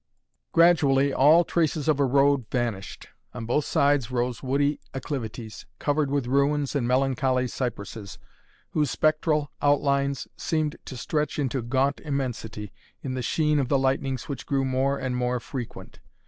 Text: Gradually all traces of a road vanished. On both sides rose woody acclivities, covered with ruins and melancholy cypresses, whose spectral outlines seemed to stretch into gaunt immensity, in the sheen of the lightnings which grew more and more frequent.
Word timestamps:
Gradually 0.51 1.13
all 1.13 1.43
traces 1.43 1.87
of 1.87 1.99
a 1.99 2.05
road 2.05 2.47
vanished. 2.49 3.09
On 3.35 3.45
both 3.45 3.65
sides 3.65 4.09
rose 4.09 4.41
woody 4.41 4.79
acclivities, 4.95 5.67
covered 5.77 6.09
with 6.09 6.25
ruins 6.25 6.73
and 6.75 6.87
melancholy 6.87 7.47
cypresses, 7.47 8.17
whose 8.71 8.89
spectral 8.89 9.51
outlines 9.61 10.27
seemed 10.35 10.77
to 10.85 10.97
stretch 10.97 11.37
into 11.37 11.61
gaunt 11.61 11.99
immensity, 11.99 12.73
in 13.03 13.13
the 13.13 13.21
sheen 13.21 13.59
of 13.59 13.69
the 13.69 13.77
lightnings 13.77 14.27
which 14.27 14.47
grew 14.47 14.65
more 14.65 14.97
and 14.97 15.15
more 15.15 15.39
frequent. 15.39 15.99